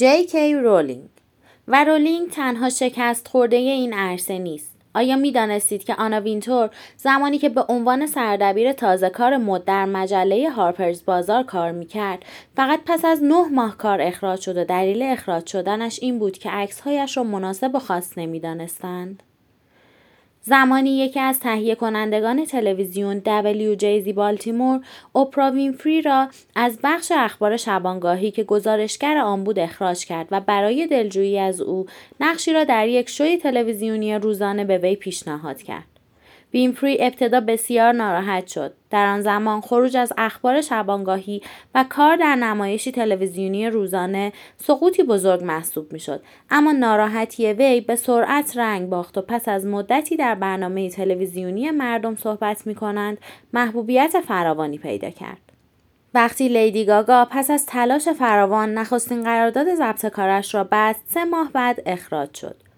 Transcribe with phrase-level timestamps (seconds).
[0.00, 1.08] جی کی رولینگ
[1.68, 4.76] و رولینگ تنها شکست خورده این عرصه نیست.
[4.94, 9.84] آیا می دانستید که آنا وینتور زمانی که به عنوان سردبیر تازه کار مد در
[9.84, 12.24] مجله هارپرز بازار کار می کرد
[12.56, 16.50] فقط پس از نه ماه کار اخراج شد و دلیل اخراج شدنش این بود که
[16.50, 19.22] عکسهایش را مناسب و خاص نمی دانستند؟
[20.42, 24.80] زمانی یکی از تهیه کنندگان تلویزیون WJZ بالتیمور
[25.12, 30.86] اوپرا وینفری را از بخش اخبار شبانگاهی که گزارشگر آن بود اخراج کرد و برای
[30.86, 31.86] دلجویی از او
[32.20, 35.99] نقشی را در یک شوی تلویزیونی روزانه به وی پیشنهاد کرد.
[36.54, 38.72] وینفری ابتدا بسیار ناراحت شد.
[38.90, 41.42] در آن زمان خروج از اخبار شبانگاهی
[41.74, 48.56] و کار در نمایشی تلویزیونی روزانه سقوطی بزرگ محسوب می‌شد اما ناراحتی وی به سرعت
[48.56, 53.18] رنگ باخت و پس از مدتی در برنامه تلویزیونی مردم صحبت می کنند
[53.52, 55.40] محبوبیت فراوانی پیدا کرد.
[56.14, 61.50] وقتی لیدی گاگا پس از تلاش فراوان نخستین قرارداد ضبط کارش را بعد سه ماه
[61.52, 62.69] بعد اخراج شد.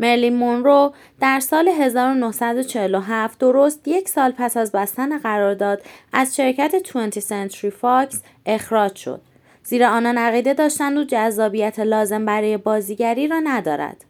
[0.00, 7.20] مرلین مونرو در سال 1947 درست یک سال پس از بستن قرارداد از شرکت 20
[7.20, 9.20] سنتری فاکس اخراج شد.
[9.64, 14.04] زیرا آنان عقیده داشتند او جذابیت لازم برای بازیگری را ندارد.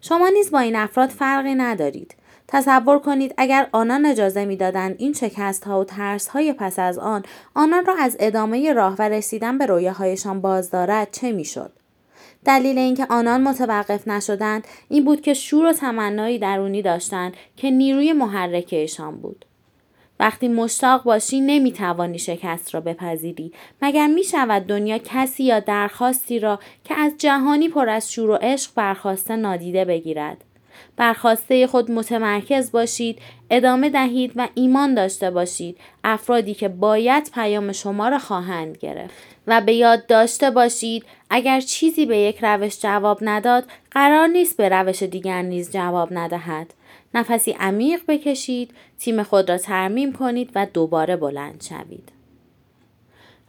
[0.00, 2.14] شما نیز با این افراد فرقی ندارید.
[2.48, 7.22] تصور کنید اگر آنان اجازه می‌دادند این شکست ها و ترس های پس از آن
[7.54, 11.83] آنان را از ادامه راه و رسیدن به رویاهایشان باز دارد چه می‌شد؟
[12.44, 18.12] دلیل اینکه آنان متوقف نشدند این بود که شور و تمنایی درونی داشتند که نیروی
[18.12, 19.44] محرکهشان بود.
[20.20, 23.52] وقتی مشتاق باشی نمی‌توانی شکست را بپذیری.
[23.82, 28.34] مگر می شود دنیا کسی یا درخواستی را که از جهانی پر از شور و
[28.34, 30.36] عشق برخواسته نادیده بگیرد؟
[30.96, 33.18] برخواسته خود متمرکز باشید
[33.50, 39.14] ادامه دهید و ایمان داشته باشید افرادی که باید پیام شما را خواهند گرفت.
[39.46, 41.04] و به یاد داشته باشید
[41.36, 46.74] اگر چیزی به یک روش جواب نداد قرار نیست به روش دیگر نیز جواب ندهد.
[47.14, 52.08] نفسی عمیق بکشید تیم خود را ترمیم کنید و دوباره بلند شوید.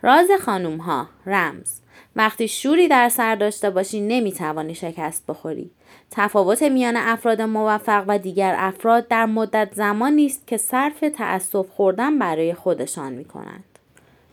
[0.02, 1.80] راز خانوم ها رمز.
[2.16, 5.72] وقتی شوری در سر داشته باشی نمی‌توانی شکست بخوری.
[6.12, 12.20] تفاوت میان افراد موفق و دیگر افراد در مدت زمانی است که صرف تأسف خوردن
[12.20, 13.64] برای خودشان می کنند.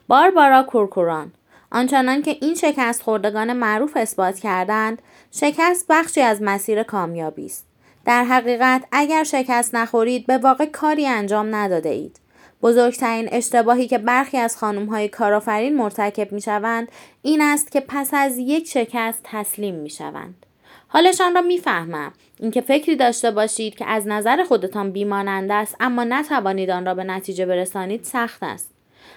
[0.08, 1.32] باربارا کورکوران.
[1.72, 7.66] آنچنان که این شکست خوردگان معروف اثبات کردند شکست بخشی از مسیر کامیابی است.
[8.04, 12.20] در حقیقت اگر شکست نخورید به واقع کاری انجام نداده اید
[12.62, 16.88] بزرگترین اشتباهی که برخی از خانم های کارآفرین مرتکب می شوند
[17.22, 20.46] این است که پس از یک شکست تسلیم می شوند.
[20.88, 22.12] حالشان را می‌فهمم.
[22.40, 27.04] اینکه فکری داشته باشید که از نظر خودتان بیمانند است اما نتوانید آن را به
[27.04, 28.70] نتیجه برسانید سخت است.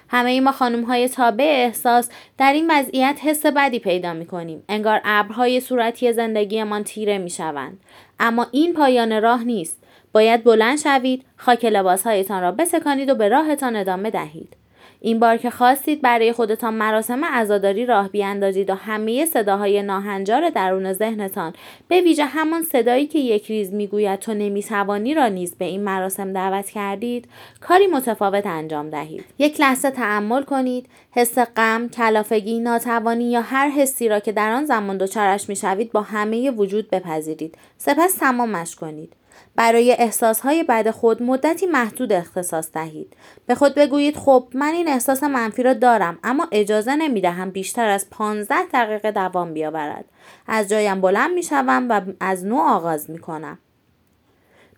[0.09, 4.63] همه ما خانم های تابع احساس در این وضعیت حس بدی پیدا می کنیم.
[4.69, 7.79] انگار ابرهای صورتی زندگیمان تیره می شوند.
[8.19, 9.83] اما این پایان راه نیست.
[10.11, 14.55] باید بلند شوید، خاک لباسهایتان را بسکانید و به راهتان ادامه دهید.
[15.05, 20.93] این بار که خواستید برای خودتان مراسم عزاداری راه بیاندازید و همه صداهای ناهنجار درون
[20.93, 21.53] ذهنتان
[21.87, 26.33] به ویژه همان صدایی که یک ریز می‌گوید تو نمی‌توانی را نیز به این مراسم
[26.33, 27.27] دعوت کردید
[27.61, 29.25] کاری متفاوت انجام دهید.
[29.39, 34.65] یک لحظه تحمل کنید حس غم کلافگی ناتوانی یا هر حسی را که در آن
[34.65, 37.55] زمان دچارش می‌شوید با همه وجود بپذیرید.
[37.77, 39.13] سپس تمامش کنید.
[39.55, 43.13] برای احساسهای بد خود مدتی محدود اختصاص دهید.
[43.45, 47.89] به خود بگویید خب من این احساس منفی را دارم اما اجازه نمی دهم بیشتر
[47.89, 50.05] از 15 دقیقه دوام بیاورد.
[50.47, 53.59] از جایم بلند می شوم و از نو آغاز می کنم.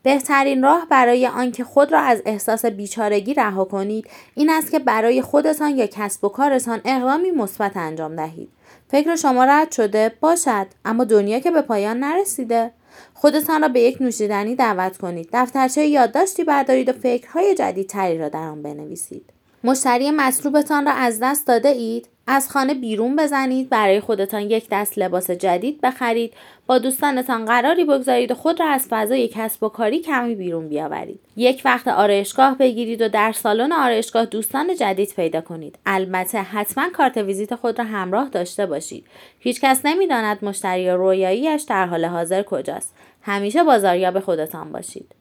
[0.03, 5.21] بهترین راه برای آنکه خود را از احساس بیچارگی رها کنید این است که برای
[5.21, 8.49] خودتان یا کسب و کارتان اقدامی مثبت انجام دهید
[8.87, 12.71] فکر شما رد شده باشد اما دنیا که به پایان نرسیده
[13.19, 15.29] خودتان را به یک نوشیدنی دعوت کنید.
[15.33, 19.29] دفترچه یادداشتی بردارید و فکرهای جدیدتری را در آن بنویسید.
[19.63, 24.97] مشتری مطلوبتان را از دست داده اید؟ از خانه بیرون بزنید برای خودتان یک دست
[24.97, 26.33] لباس جدید بخرید
[26.67, 31.19] با دوستانتان قراری بگذارید و خود را از فضای کسب و کاری کمی بیرون بیاورید.
[31.37, 35.79] یک وقت آرایشگاه بگیرید و در سالن آرایشگاه دوستان جدید پیدا کنید.
[35.85, 39.05] البته حتما کارت ویزیت خود را همراه داشته باشید.
[39.39, 42.95] هیچکس نمی‌داند مشتری رویاییش در حال حاضر کجاست.
[43.21, 45.16] همیشه بازاریاب خودتان باشید.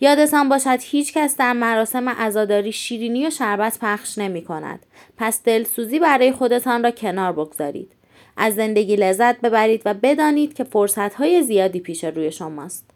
[0.00, 4.86] یادتان باشد هیچ کس در مراسم عزاداری شیرینی و شربت پخش نمی کند.
[5.16, 7.92] پس دلسوزی برای خودتان را کنار بگذارید.
[8.36, 12.90] از زندگی لذت ببرید و بدانید که فرصتهای زیادی پیش روی شماست.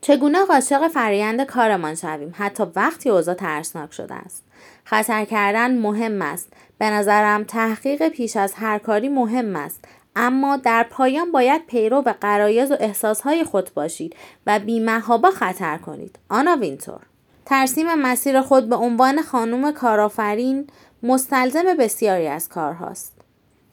[0.00, 4.44] چگونه عاشق فرایند کارمان شویم حتی وقتی اوضاع ترسناک شده است
[4.84, 9.84] خطر کردن مهم است به نظرم تحقیق پیش از هر کاری مهم است
[10.20, 14.16] اما در پایان باید پیرو به قرایز و احساسهای خود باشید
[14.46, 16.18] و بیمهابا خطر کنید.
[16.28, 17.00] آنا وینتور
[17.46, 20.66] ترسیم مسیر خود به عنوان خانم کارآفرین
[21.02, 23.12] مستلزم بسیاری از کارهاست.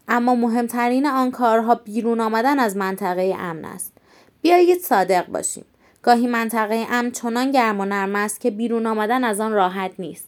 [0.07, 3.93] اما مهمترین آن کارها بیرون آمدن از منطقه امن است.
[4.41, 5.65] بیایید صادق باشیم.
[6.01, 10.27] گاهی منطقه امن چنان گرم و نرم است که بیرون آمدن از آن راحت نیست.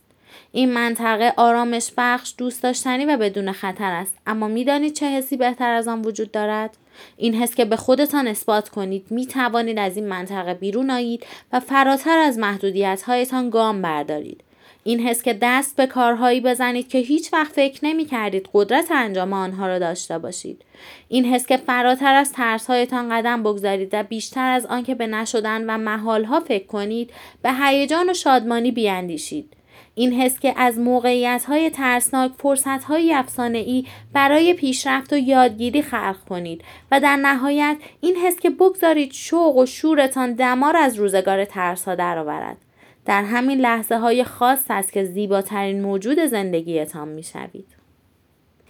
[0.58, 5.74] این منطقه آرامش بخش دوست داشتنی و بدون خطر است اما می‌دانید چه حسی بهتر
[5.74, 6.78] از آن وجود دارد
[7.18, 11.60] این حس که به خودتان اثبات کنید می توانید از این منطقه بیرون آیید و
[11.60, 14.44] فراتر از محدودیت هایتان گام بردارید
[14.84, 19.34] این حس که دست به کارهایی بزنید که هیچ وقت فکر نمی کردید قدرت انجام
[19.34, 20.62] آنها را داشته باشید.
[21.08, 25.78] این حس که فراتر از ترسهایتان قدم بگذارید و بیشتر از آنکه به نشدن و
[25.78, 27.12] محالها فکر کنید
[27.42, 29.57] به هیجان و شادمانی بیاندیشید.
[29.96, 35.82] این حس که از موقعیت های ترسناک فرصت های افسانه ای برای پیشرفت و یادگیری
[35.82, 41.46] خلق کنید و در نهایت این حس که بگذارید شوق و شورتان دمار از روزگار
[41.46, 42.58] ترس ها درآورد.
[43.06, 47.78] در همین لحظه های خاص است که زیباترین موجود زندگیتان می شوید.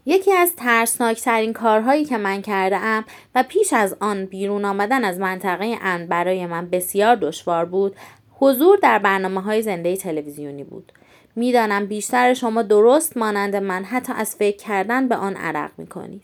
[0.06, 3.06] یکی از ترسناکترین کارهایی که من کرده ام
[3.36, 7.95] و پیش از آن بیرون آمدن از منطقه ان برای من بسیار دشوار بود
[8.39, 10.92] حضور در برنامه های زنده تلویزیونی بود.
[11.36, 16.24] می‌دانم بیشتر شما درست مانند من حتی از فکر کردن به آن عرق می کنید.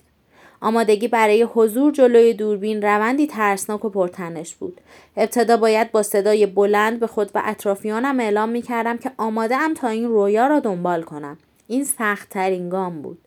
[0.62, 4.82] آمادگی برای حضور جلوی دوربین روندی ترسناک و پرتنش بود.
[5.18, 9.74] ابتدا باید با صدای بلند به خود و اطرافیانم اعلام می کردم که آماده ام
[9.74, 11.38] تا این رویا را دنبال کنم.
[11.68, 13.18] این سخت ترین گام بود.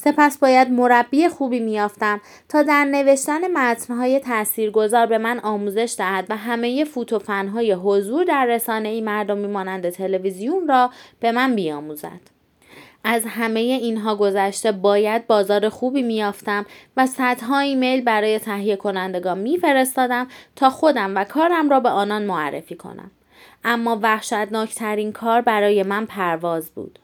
[0.00, 6.36] سپس باید مربی خوبی میافتم تا در نوشتن متنهای تاثیرگذار به من آموزش دهد و
[6.36, 10.90] همه فوت و فنهای حضور در رسانه ای مردمی مانند تلویزیون را
[11.20, 12.20] به من بیاموزد.
[13.04, 16.66] از همه اینها گذشته باید بازار خوبی میافتم
[16.96, 22.76] و صدها ایمیل برای تهیه کنندگان میفرستادم تا خودم و کارم را به آنان معرفی
[22.76, 23.10] کنم.
[23.64, 26.98] اما وحشتناکترین کار برای من پرواز بود.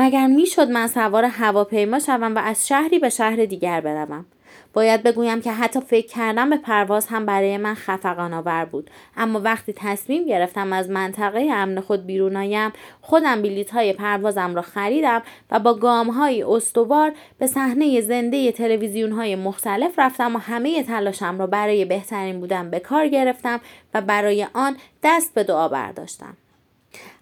[0.00, 4.26] مگر می‌شد من سوار هواپیما شوم و از شهری به شهر دیگر بروم؟
[4.72, 8.90] باید بگویم که حتی فکر کردن به پرواز هم برای من خفقان آور بود.
[9.16, 14.62] اما وقتی تصمیم گرفتم از منطقه امن خود بیرون آیم خودم بلیط های پروازم را
[14.62, 20.82] خریدم و با گام های استوار به صحنه زنده تلویزیون های مختلف رفتم و همه
[20.82, 23.60] تلاشم را برای بهترین بودن به کار گرفتم
[23.94, 26.36] و برای آن دست به دعا برداشتم.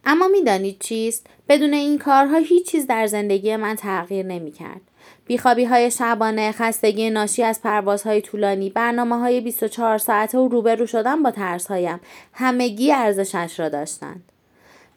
[0.05, 4.81] اما می‌دانید چیست؟ بدون این کارها هیچ چیز در زندگی من تغییر نمی کرد.
[5.27, 11.23] بیخوابی های شبانه، خستگی ناشی از پروازهای طولانی، برنامه های 24 ساعته و روبرو شدن
[11.23, 12.01] با ترسهایم
[12.33, 14.33] همگی ارزشش را داشتند.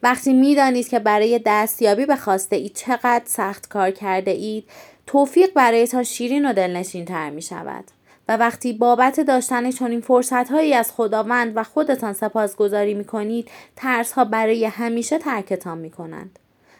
[0.03, 4.63] وقتی می‌دانید که برای دستیابی به خواسته ای چقدر سخت کار کرده اید،
[5.07, 7.83] توفیق برایتان شیرین و دلنشین تر می شود.
[8.29, 14.25] و وقتی بابت داشتن چنین فرصتهایی از خداوند و خودتان سپاسگزاری می کنید ترس ها
[14.25, 16.39] برای همیشه ترکتان می کنند.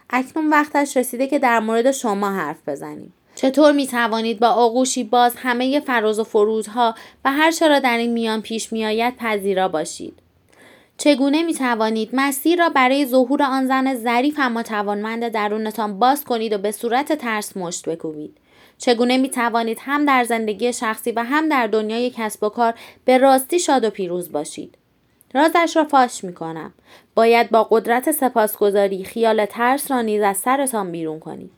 [0.10, 3.14] اکنون وقتش رسیده که در مورد شما حرف بزنیم.
[3.36, 8.14] چطور می توانید با آغوشی باز همه فراز و فرودها و هر چرا در این
[8.14, 10.14] میان پیش می آید پذیرا باشید؟
[10.98, 16.54] چگونه می توانید مسیر را برای ظهور آن زن ظریف اما توانمند درونتان باز کنید
[16.54, 18.38] و به صورت ترس مشت بکوبید؟
[18.80, 22.74] چگونه می توانید هم در زندگی شخصی و هم در دنیای کسب و کار
[23.06, 24.78] به راستی شاد و پیروز باشید.
[25.34, 26.74] رازش را فاش می کنم.
[27.16, 31.52] باید با قدرت سپاسگزاری خیال ترس را نیز از سرتان بیرون کنید.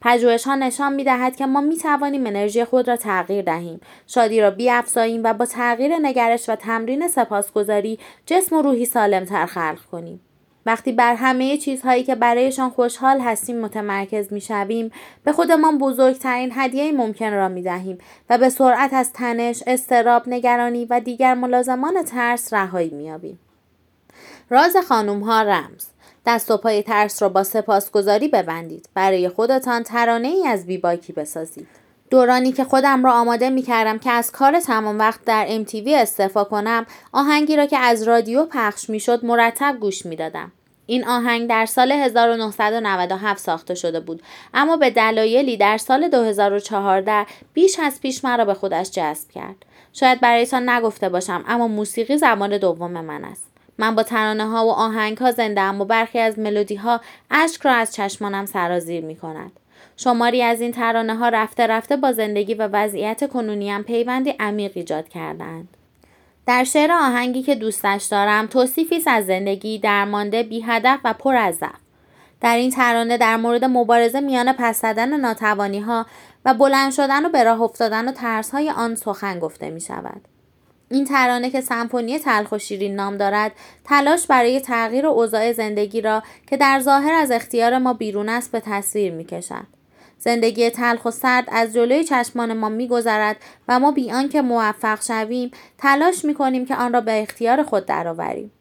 [0.00, 4.40] پژوهش ها نشان می دهد که ما می توانیم انرژی خود را تغییر دهیم، شادی
[4.40, 10.20] را بیافزاییم و با تغییر نگرش و تمرین سپاسگزاری جسم و روحی سالمتر خلق کنیم.
[10.68, 14.90] وقتی بر همه چیزهایی که برایشان خوشحال هستیم متمرکز می شویم
[15.24, 17.98] به خودمان بزرگترین هدیه ممکن را می دهیم
[18.30, 23.38] و به سرعت از تنش، استراب، نگرانی و دیگر ملازمان ترس رهایی می یابیم.
[24.50, 25.86] راز خانوم ها رمز
[26.26, 31.68] دست و پای ترس را با سپاسگزاری ببندید برای خودتان ترانه ای از بیباکی بسازید
[32.10, 36.44] دورانی که خودم را آماده می کردم که از کار تمام وقت در MTV استعفا
[36.44, 40.52] کنم آهنگی را که از رادیو پخش می شد مرتب گوش می دادم.
[40.90, 44.22] این آهنگ در سال 1997 ساخته شده بود
[44.54, 49.56] اما به دلایلی در سال 2014 بیش از پیش مرا به خودش جذب کرد.
[49.92, 53.46] شاید برایتان نگفته باشم اما موسیقی زمان دوم من است.
[53.78, 57.72] من با ترانه ها و آهنگ ها زنده و برخی از ملودی ها اشک را
[57.72, 59.52] از چشمانم سرازیر می کند.
[59.96, 65.08] شماری از این ترانه ها رفته رفته با زندگی و وضعیت کنونیم پیوندی عمیق ایجاد
[65.08, 65.77] کردند.
[66.48, 71.54] در شعر آهنگی که دوستش دارم توصیفی از زندگی درمانده بی هدف و پر از
[71.54, 71.80] ضعف
[72.40, 76.06] در این ترانه در مورد مبارزه میان پس زدن ناتوانی ها
[76.44, 80.20] و بلند شدن و به راه افتادن و ترس های آن سخن گفته می شود.
[80.90, 83.52] این ترانه که سمفونی تلخ و شیرین نام دارد
[83.84, 88.60] تلاش برای تغییر اوضاع زندگی را که در ظاهر از اختیار ما بیرون است به
[88.60, 89.77] تصویر می کشد.
[90.18, 93.36] زندگی تلخ و سرد از جلوی چشمان ما میگذرد
[93.68, 97.86] و ما بی آنکه موفق شویم تلاش می کنیم که آن را به اختیار خود
[97.86, 98.52] درآوریم.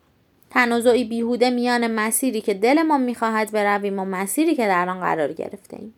[0.50, 5.34] تنازعی بیهوده میان مسیری که دل ما می‌خواهد برویم و مسیری که در آن قرار
[5.34, 5.94] گرفته ایم.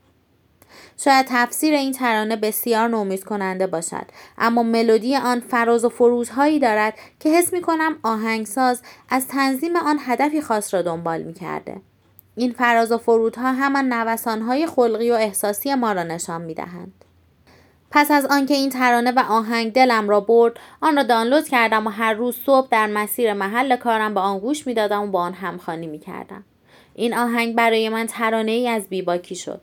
[0.98, 4.06] شاید تفسیر این ترانه بسیار نومید کننده باشد
[4.38, 9.98] اما ملودی آن فراز و فروزهایی دارد که حس می کنم آهنگساز از تنظیم آن
[10.00, 11.82] هدفی خاص را دنبال می کرده.
[12.40, 17.06] این فراز و فرودها همان نوسانهای خلقی و احساسی ما را نشان می دهند.
[17.92, 21.90] پس از آنکه این ترانه و آهنگ دلم را برد آن را دانلود کردم و
[21.90, 25.88] هر روز صبح در مسیر محل کارم به آن گوش می‌دادم و با آن همخوانی
[25.88, 26.44] می‌کردم
[26.96, 29.62] این آهنگ برای من ترانه ای از بیباکی شد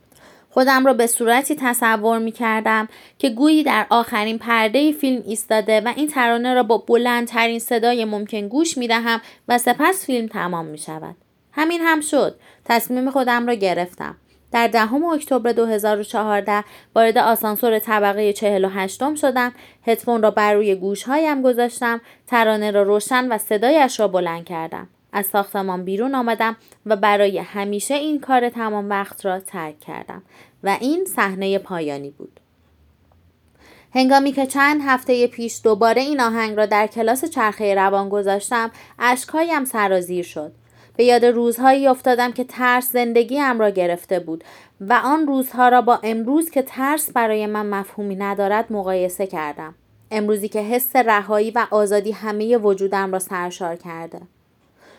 [0.49, 5.93] خودم را به صورتی تصور می کردم که گویی در آخرین پرده فیلم ایستاده و
[5.95, 10.77] این ترانه را با بلندترین صدای ممکن گوش می دهم و سپس فیلم تمام می
[10.77, 11.15] شود.
[11.57, 12.39] همین هم شد.
[12.65, 14.15] تصمیم خودم را گرفتم.
[14.51, 16.63] در دهم اکتبر 2014
[16.95, 19.53] وارد آسانسور طبقه 48 شدم.
[19.87, 22.01] هدفون را بر روی گوشهایم گذاشتم.
[22.27, 24.87] ترانه را روشن و صدایش را بلند کردم.
[25.13, 30.21] از ساختمان بیرون آمدم و برای همیشه این کار تمام وقت را ترک کردم
[30.63, 32.39] و این صحنه پایانی بود.
[33.95, 39.65] هنگامی که چند هفته پیش دوباره این آهنگ را در کلاس چرخه روان گذاشتم اشکهایم
[39.65, 40.51] سرازیر شد.
[40.97, 44.43] به یاد روزهایی افتادم که ترس زندگیم را گرفته بود
[44.81, 49.75] و آن روزها را با امروز که ترس برای من مفهومی ندارد مقایسه کردم.
[50.11, 54.21] امروزی که حس رهایی و آزادی همه وجودم را سرشار کرده.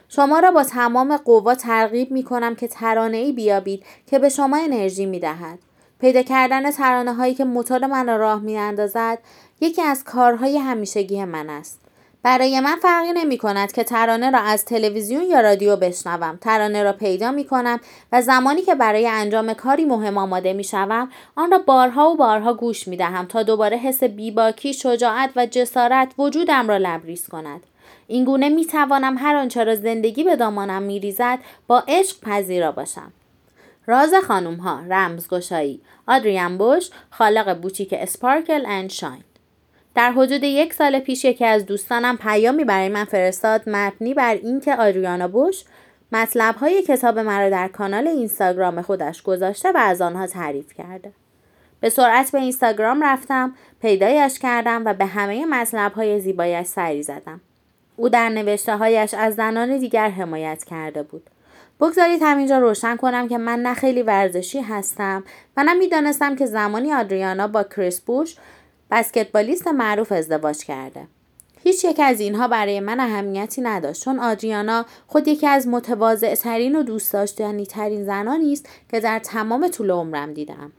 [0.08, 4.56] شما را با تمام قوا ترغیب می کنم که ترانه ای بیابید که به شما
[4.56, 5.58] انرژی می دهد.
[6.00, 9.18] پیدا کردن ترانه هایی که موتور من را راه می اندازد
[9.60, 11.80] یکی از کارهای همیشگی من است.
[12.22, 16.38] برای من فرقی نمی کند که ترانه را از تلویزیون یا رادیو بشنوم.
[16.40, 17.80] ترانه را پیدا می کنم
[18.12, 22.54] و زمانی که برای انجام کاری مهم آماده می شوم آن را بارها و بارها
[22.54, 27.60] گوش می دهم تا دوباره حس بیباکی شجاعت و جسارت وجودم را لبریز کند.
[28.06, 32.72] این گونه می توانم هر آنچه را زندگی به دامانم می ریزد با عشق پذیرا
[32.72, 33.12] باشم.
[33.86, 35.80] راز خانم ها رمزگشایی.
[36.06, 39.24] آدریان بوش خالق بوتیک اسپارکل اند شاین.
[39.94, 44.76] در حدود یک سال پیش یکی از دوستانم پیامی برای من فرستاد مبنی بر اینکه
[44.76, 45.64] آدریانا بوش
[46.12, 51.12] مطلب های کتاب مرا در کانال اینستاگرام خودش گذاشته و از آنها تعریف کرده.
[51.80, 57.40] به سرعت به اینستاگرام رفتم، پیدایش کردم و به همه مطلب های زیبایش سری زدم.
[57.96, 61.30] او در نوشته هایش از زنان دیگر حمایت کرده بود.
[61.80, 65.24] بگذارید همینجا روشن کنم که من نه خیلی ورزشی هستم
[65.56, 68.36] و نه می‌دانستم که زمانی آدریانا با کریس بوش
[68.90, 71.06] بسکتبالیست معروف ازدواج کرده.
[71.64, 76.76] هیچ یک از اینها برای من اهمیتی نداشت چون آدریانا خود یکی از متواضع ترین
[76.76, 80.72] و دوست داشتنی ترین زنانی است که در تمام طول عمرم دیدم.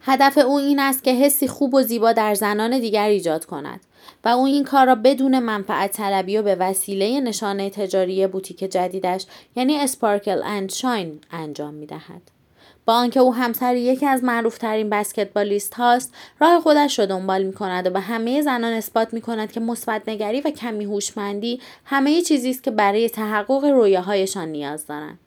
[0.00, 3.80] هدف او این است که حسی خوب و زیبا در زنان دیگر ایجاد کند
[4.24, 9.26] و او این کار را بدون منفعت طلبی و به وسیله نشانه تجاری بوتیک جدیدش
[9.56, 12.37] یعنی اسپارکل اند شاین انجام می دهد.
[12.88, 16.14] با آنکه او همسر یکی از معروفترین بسکتبالیست هاست.
[16.40, 20.08] راه خودش را دنبال می کند و به همه زنان اثبات می کند که مثبت
[20.08, 25.18] نگری و کمی هوشمندی همه چیزی است که برای تحقق رویاهایشان نیاز دارند.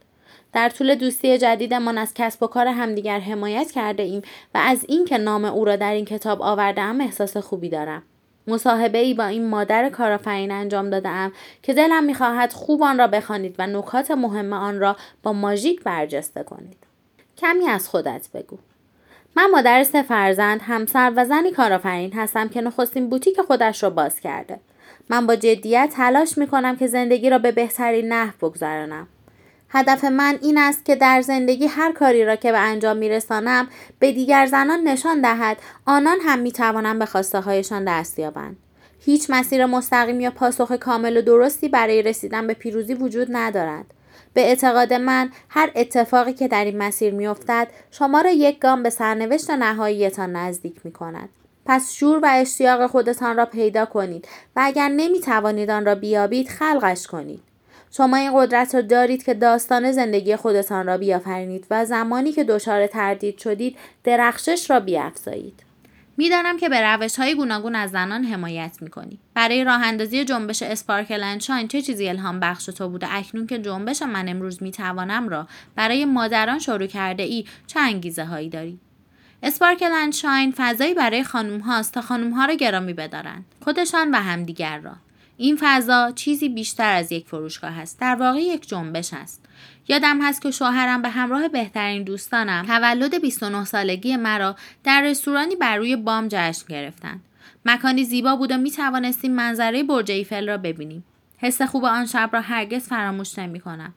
[0.53, 4.21] در طول دوستی جدیدمان از کسب و کار همدیگر حمایت کرده ایم
[4.55, 8.03] و از اینکه نام او را در این کتاب آورده احساس خوبی دارم.
[8.47, 11.31] مصاحبه ای با این مادر کارآفرین انجام دادم
[11.63, 16.43] که دلم می‌خواهد خوب آن را بخوانید و نکات مهم آن را با ماژیک برجسته
[16.43, 16.90] کنید.
[17.41, 18.57] کمی از خودت بگو.
[19.35, 24.19] من مادر سه فرزند همسر و زنی کارآفرین هستم که نخستین بوتیک خودش را باز
[24.19, 24.59] کرده.
[25.09, 29.07] من با جدیت تلاش می کنم که زندگی را به بهترین نحو بگذرانم.
[29.69, 33.67] هدف من این است که در زندگی هر کاری را که به انجام می رسانم
[33.99, 38.57] به دیگر زنان نشان دهد آنان هم می توانند به خواسته هایشان دست یابند.
[38.99, 43.85] هیچ مسیر مستقیم یا پاسخ کامل و درستی برای رسیدن به پیروزی وجود ندارد.
[44.33, 48.89] به اعتقاد من هر اتفاقی که در این مسیر میافتد شما را یک گام به
[48.89, 51.29] سرنوشت نهاییتان نزدیک می کند.
[51.65, 56.49] پس شور و اشتیاق خودتان را پیدا کنید و اگر نمی توانید آن را بیابید
[56.49, 57.41] خلقش کنید.
[57.91, 62.87] شما این قدرت را دارید که داستان زندگی خودتان را بیافرینید و زمانی که دچار
[62.87, 65.70] تردید شدید درخشش را بیافزایید.
[66.17, 69.19] می‌دانم که به روش های گوناگون از زنان حمایت می‌کنی.
[69.33, 74.01] برای راه اندازی جنبش اسپارکل شاین چه چیزی الهام بخش تو بوده؟ اکنون که جنبش
[74.01, 78.79] من امروز می‌توانم را برای مادران شروع کرده ای چه انگیزه هایی داری؟
[79.43, 83.45] اسپارکل شاین فضایی برای خانم هاست تا خانم ها را گرامی بدارند.
[83.63, 84.93] خودشان و همدیگر را.
[85.37, 87.99] این فضا چیزی بیشتر از یک فروشگاه است.
[87.99, 89.45] در واقع یک جنبش است.
[89.87, 95.77] یادم هست که شوهرم به همراه بهترین دوستانم تولد 29 سالگی مرا در رستورانی بر
[95.77, 97.21] روی بام جشن گرفتند
[97.65, 101.03] مکانی زیبا بود و می توانستیم منظره برج ایفل را ببینیم
[101.37, 103.93] حس خوب آن شب را هرگز فراموش نمی کنم.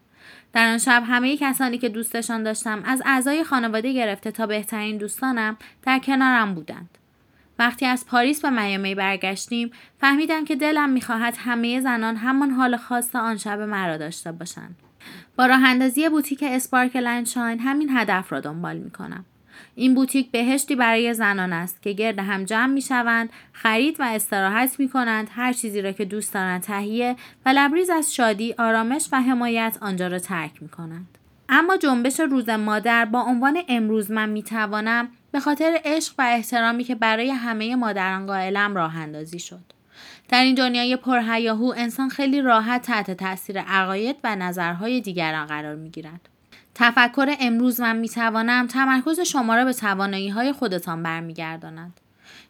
[0.53, 5.57] در آن شب همه کسانی که دوستشان داشتم از اعضای خانواده گرفته تا بهترین دوستانم
[5.83, 6.99] در کنارم بودند.
[7.59, 13.17] وقتی از پاریس به میامی برگشتیم فهمیدم که دلم می‌خواهد همه زنان همان حال خاص
[13.17, 14.77] آن شب مرا داشته باشند
[15.37, 19.25] با راه اندازی بوتیک اسپارکل شاین همین هدف را دنبال می کنم.
[19.75, 24.81] این بوتیک بهشتی برای زنان است که گرد هم جمع می شوند، خرید و استراحت
[24.81, 29.21] می کنند، هر چیزی را که دوست دارند تهیه و لبریز از شادی، آرامش و
[29.21, 31.19] حمایت آنجا را ترک می کنند.
[31.49, 36.85] اما جنبش روز مادر با عنوان امروز من می توانم به خاطر عشق و احترامی
[36.85, 39.74] که برای همه مادران قائلم راه اندازی شد.
[40.29, 45.91] در این دنیای پرهیاهو انسان خیلی راحت تحت تاثیر عقاید و نظرهای دیگران قرار می
[45.91, 46.29] گیرد.
[46.75, 52.01] تفکر امروز من می توانم تمرکز شما را به توانایی های خودتان برمیگرداند.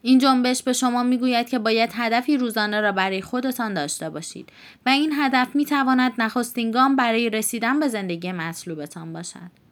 [0.02, 4.48] این جنبش به شما می‌گوید که باید هدفی روزانه را برای خودتان داشته باشید
[4.86, 9.63] و این هدف می تواند نخستین گام برای رسیدن به زندگی مطلوبتان باشد.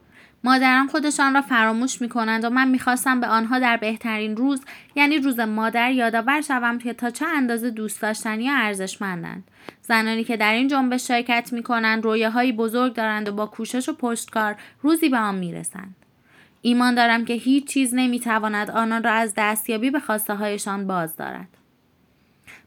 [0.45, 4.61] مادران خودشان را فراموش می کنند و من می‌خواستم به آنها در بهترین روز
[4.95, 9.45] یعنی روز مادر یادآور شوم که تا چه اندازه دوست داشتنی یا ارزشمندند.
[9.83, 13.93] زنانی که در این جنبش شرکت می کنند رویاهایی بزرگ دارند و با کوشش و
[13.93, 15.97] پشتکار روزی به آن می‌رسند.
[16.63, 21.49] ایمان دارم که هیچ چیز نمی‌تواند آنان را از دستیابی به خواسته هایشان باز دارد.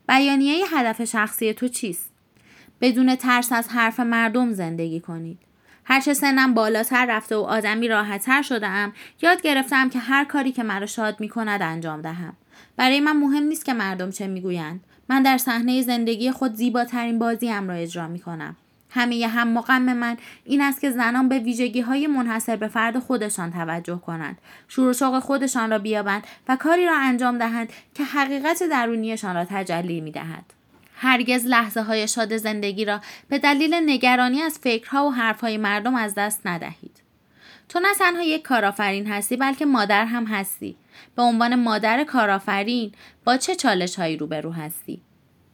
[0.07, 2.11] بیانیه هدف شخصی تو چیست؟
[2.81, 5.39] بدون ترس از حرف مردم زندگی کنید.
[5.85, 10.63] هرچه سنم بالاتر رفته و آدمی راحتتر شده ام یاد گرفتم که هر کاری که
[10.63, 12.33] مرا شاد می کند انجام دهم.
[12.77, 14.79] برای من مهم نیست که مردم چه می‌گویند.
[15.09, 18.55] من در صحنه زندگی خود زیباترین بازیم را اجرا می کنم
[18.89, 23.51] همه هم مقام من این است که زنان به ویژگی های منحصر به فرد خودشان
[23.51, 24.37] توجه کنند.
[24.67, 29.45] شور و شوق خودشان را بیابند و کاری را انجام دهند که حقیقت درونیشان را
[29.49, 30.54] تجلی می دهد.
[30.97, 36.15] هرگز لحظه های شاد زندگی را به دلیل نگرانی از فکرها و حرفهای مردم از
[36.15, 37.01] دست ندهید.
[37.69, 40.77] تو نه تنها یک کارآفرین هستی بلکه مادر هم هستی.
[41.15, 42.91] به عنوان مادر کارآفرین
[43.23, 45.01] با چه چالش هایی روبرو هستی؟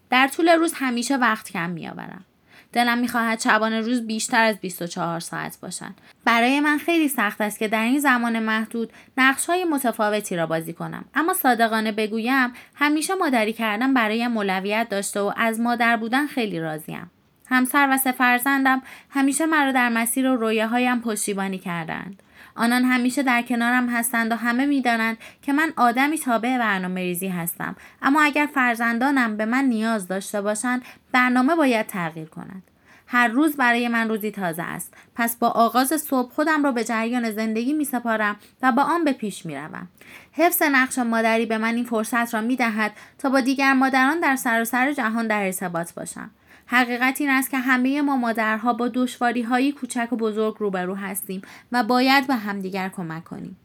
[0.09, 2.25] در طول روز همیشه وقت کم میآورم.
[2.73, 6.01] دلم می‌خواهد شبانه روز بیشتر از 24 ساعت باشند.
[6.25, 10.73] برای من خیلی سخت است که در این زمان محدود نقش های متفاوتی را بازی
[10.73, 11.05] کنم.
[11.15, 17.11] اما صادقانه بگویم همیشه مادری کردن برایم اولویت داشته و از مادر بودن خیلی راضیم.
[17.49, 22.23] همسر و سه فرزندم همیشه مرا در مسیر و رویاهایم پشتیبانی کردند.
[22.61, 27.75] آنان همیشه در کنارم هستند و همه می‌دانند که من آدمی تابع برنامه ریزی هستم.
[28.01, 32.63] اما اگر فرزندانم به من نیاز داشته باشند برنامه باید تغییر کند.
[33.07, 34.93] هر روز برای من روزی تازه است.
[35.15, 39.11] پس با آغاز صبح خودم را به جریان زندگی می سپارم و با آن به
[39.11, 39.87] پیش می روم.
[40.31, 44.35] حفظ نقش مادری به من این فرصت را می دهد تا با دیگر مادران در
[44.35, 46.29] سراسر جهان در ارتباط باشم.
[46.65, 51.41] حقیقت این است که همه ما مادرها با دشواری های کوچک و بزرگ روبرو هستیم
[51.71, 53.57] و باید به همدیگر کمک کنیم.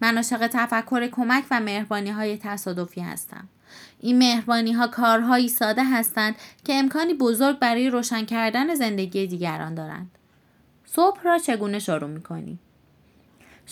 [0.00, 3.48] من عاشق تفکر کمک و مهربانی های تصادفی هستم.
[4.00, 6.34] این مهربانی ها کارهایی ساده هستند
[6.64, 10.10] که امکانی بزرگ برای روشن کردن زندگی دیگران دارند.
[10.84, 12.60] صبح را چگونه شروع می کنیم؟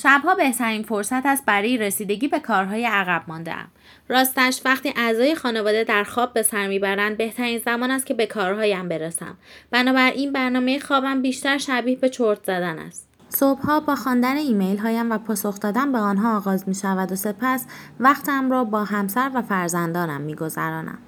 [0.02, 3.66] شبها بهترین فرصت است برای رسیدگی به کارهای عقب مانده ام.
[4.08, 8.88] راستش وقتی اعضای خانواده در خواب به سر می‌برند بهترین زمان است که به کارهایم
[8.88, 9.36] برسم.
[9.70, 13.08] بنابراین برنامه خوابم بیشتر شبیه به چرت زدن است.
[13.28, 17.66] صبحها با خواندن ایمیل هایم و پاسخ دادن به آنها آغاز می شود و سپس
[18.00, 20.98] وقتم را با همسر و فرزندانم می گذرانم.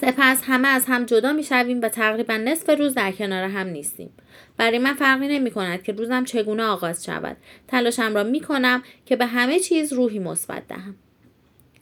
[0.00, 4.10] سپس همه از هم جدا می شویم و تقریبا نصف روز در کنار هم نیستیم.
[4.56, 7.36] برای من فرقی نمی کند که روزم چگونه آغاز شود.
[7.68, 10.94] تلاشم را می کنم که به همه چیز روحی مثبت دهم.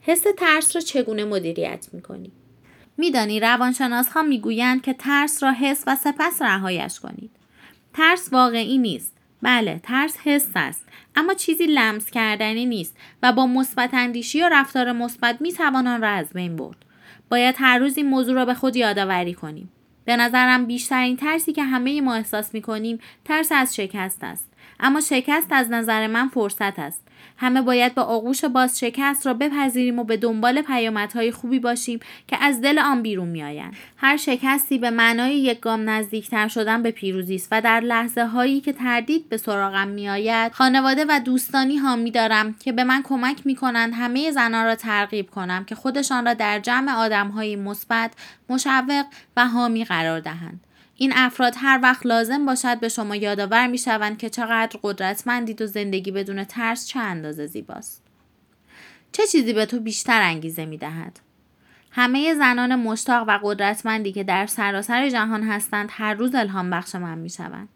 [0.01, 2.31] حس ترس را چگونه مدیریت می کنی؟
[2.97, 7.31] میدانی روانشناس ها می گویند که ترس را حس و سپس رهایش کنید.
[7.93, 9.13] ترس واقعی نیست.
[9.41, 14.91] بله ترس حس است اما چیزی لمس کردنی نیست و با مثبت اندیشی و رفتار
[14.91, 16.84] مثبت می توان آن را از بین برد
[17.29, 19.71] باید هر روز این موضوع را به خود یادآوری کنیم.
[20.05, 24.54] به نظرم بیشترین ترسی که همه ما احساس می کنیم ترس از شکست است.
[24.79, 27.05] اما شکست از نظر من فرصت است.
[27.37, 32.37] همه باید با آغوش باز شکست را بپذیریم و به دنبال پیامدهای خوبی باشیم که
[32.41, 33.73] از دل آن بیرون میآیند.
[33.97, 38.61] هر شکستی به معنای یک گام نزدیکتر شدن به پیروزی است و در لحظه هایی
[38.61, 43.55] که تردید به سراغم میآید خانواده و دوستانی حامی دارم که به من کمک می
[43.55, 48.11] کنند همه زنان را ترغیب کنم که خودشان را در جمع آدمهایی مثبت
[48.49, 49.05] مشوق
[49.37, 50.59] و حامی قرار دهند.
[50.97, 55.67] این افراد هر وقت لازم باشد به شما یادآور می شوند که چقدر قدرتمندید و
[55.67, 58.03] زندگی بدون ترس چه اندازه زیباست.
[59.11, 61.19] چه چیزی به تو بیشتر انگیزه می دهد؟
[61.91, 67.17] همه زنان مشتاق و قدرتمندی که در سراسر جهان هستند هر روز الهام بخش من
[67.17, 67.69] می شوند.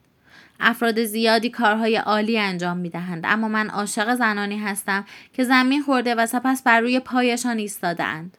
[0.60, 6.16] افراد زیادی کارهای عالی انجام می دهند اما من عاشق زنانی هستم که زمین خورده
[6.16, 8.38] و سپس بر روی پایشان ایستاده اند.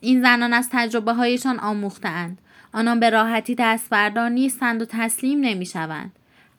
[0.00, 2.38] این زنان از تجربه هایشان آموخته اند.
[2.72, 6.12] آنان به راحتی دست بردار نیستند و تسلیم نمی شوند.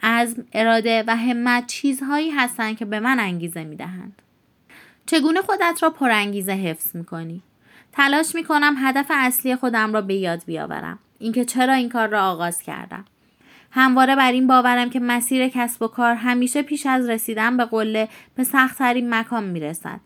[0.03, 4.21] عزم، اراده و همت چیزهایی هستند که به من انگیزه می دهند.
[5.05, 7.41] چگونه خودت را پرانگیزه حفظ می کنی؟
[7.91, 10.99] تلاش می کنم هدف اصلی خودم را به یاد بیاورم.
[11.19, 13.05] اینکه چرا این کار را آغاز کردم.
[13.71, 18.09] همواره بر این باورم که مسیر کسب و کار همیشه پیش از رسیدن به قله
[18.35, 19.99] به سختترین مکان می رسد.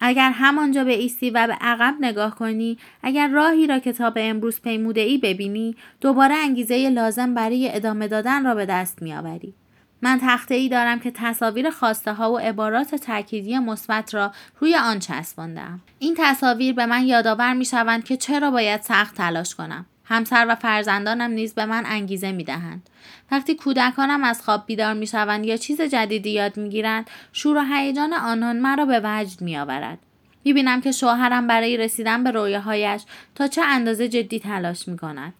[0.00, 5.00] اگر همانجا به ایستی و به عقب نگاه کنی اگر راهی را کتاب امروز پیموده
[5.00, 9.54] ای ببینی دوباره انگیزه لازم برای ادامه دادن را به دست می آوری.
[10.02, 14.98] من تخته ای دارم که تصاویر خواسته ها و عبارات تأکیدی مثبت را روی آن
[14.98, 15.80] چسباندم.
[15.98, 19.86] این تصاویر به من یادآور می شوند که چرا باید سخت تلاش کنم.
[20.08, 22.90] همسر و فرزندانم نیز به من انگیزه می دهند.
[23.30, 27.64] وقتی کودکانم از خواب بیدار می شوند یا چیز جدیدی یاد می گیرند شور و
[27.74, 29.98] هیجان آنان مرا به وجد می آورد.
[30.44, 33.02] می بینم که شوهرم برای رسیدن به رویاهایش
[33.34, 35.34] تا چه اندازه جدی تلاش می کند.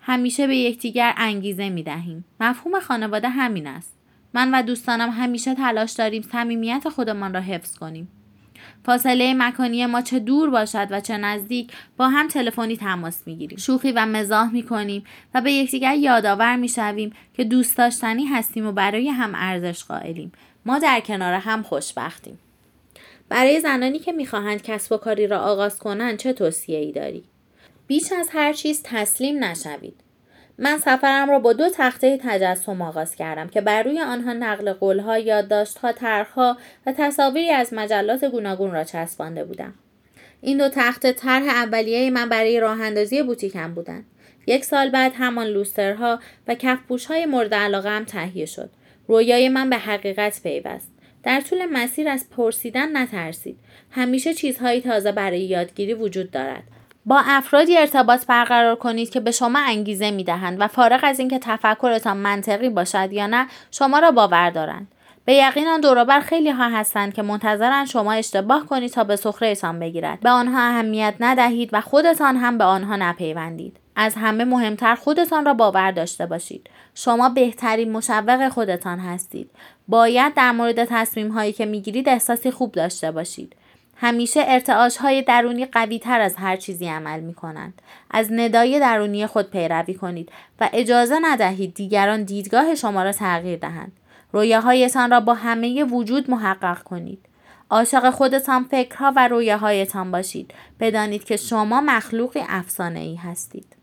[0.00, 2.24] همیشه به یکدیگر انگیزه می دهیم.
[2.40, 3.92] مفهوم خانواده همین است.
[4.34, 8.08] من و دوستانم همیشه تلاش داریم صمیمیت خودمان را حفظ کنیم.
[8.84, 13.58] فاصله مکانی ما چه دور باشد و چه نزدیک با هم تلفنی تماس می‌گیریم.
[13.58, 19.08] شوخی و مزاح می‌کنیم و به یکدیگر یادآور می‌شویم که دوست داشتنی هستیم و برای
[19.08, 20.32] هم ارزش قائلیم.
[20.66, 22.38] ما در کنار هم خوشبختیم.
[23.28, 27.24] برای زنانی که می‌خواهند کسب و کاری را آغاز کنند چه توصیه ای داری؟
[27.86, 29.94] بیش از هر چیز تسلیم نشوید.
[30.62, 35.18] من سفرم را با دو تخته تجسم آغاز کردم که بر روی آنها نقل قولها،
[35.18, 39.74] یادداشتها، طرحها و تصاویری از مجلات گوناگون را چسبانده بودم.
[40.40, 44.04] این دو تخته طرح اولیه من برای راه اندازی بوتیکم بودند.
[44.46, 46.56] یک سال بعد همان لوسترها و
[47.08, 48.70] های مورد علاقه هم تهیه شد.
[49.08, 50.92] رویای من به حقیقت پیوست.
[51.22, 53.58] در طول مسیر از پرسیدن نترسید.
[53.90, 56.62] همیشه چیزهایی تازه برای یادگیری وجود دارد.
[57.06, 61.38] با افرادی ارتباط برقرار کنید که به شما انگیزه می دهند و فارغ از اینکه
[61.38, 64.88] تفکرتان منطقی باشد یا نه شما را باور دارند.
[65.24, 69.78] به یقین آن دوروبر خیلی ها هستند که منتظرن شما اشتباه کنید تا به سخرهتان
[69.78, 70.20] بگیرد.
[70.20, 73.76] به آنها اهمیت ندهید و خودتان هم به آنها نپیوندید.
[73.96, 76.70] از همه مهمتر خودتان را باور داشته باشید.
[76.94, 79.50] شما بهترین مشوق خودتان هستید.
[79.88, 83.56] باید در مورد تصمیم هایی که می‌گیرید احساسی خوب داشته باشید.
[84.02, 87.82] همیشه ارتعاش های درونی قوی تر از هر چیزی عمل می کنند.
[88.10, 93.92] از ندای درونی خود پیروی کنید و اجازه ندهید دیگران دیدگاه شما را تغییر دهند.
[94.32, 97.26] رویاهایتان را با همه وجود محقق کنید.
[97.70, 100.54] عاشق خودتان فکرها و رویاهایتان باشید.
[100.80, 103.79] بدانید که شما مخلوقی افسانه ای هستید.